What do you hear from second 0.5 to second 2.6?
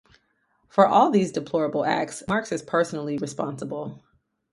For all these deplorable acts Marx